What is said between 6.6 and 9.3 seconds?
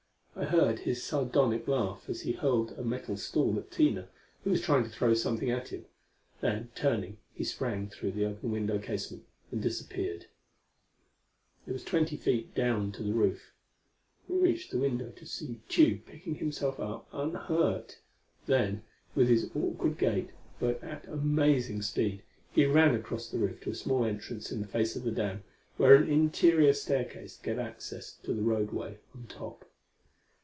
turning, he sprang through the open window casement